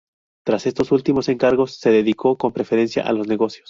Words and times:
Tras 0.43 0.65
estos 0.65 0.91
últimos 0.91 1.29
encargos 1.29 1.75
se 1.77 1.91
dedicó 1.91 2.35
con 2.35 2.53
preferencia 2.53 3.03
a 3.07 3.13
los 3.13 3.27
negocios. 3.27 3.59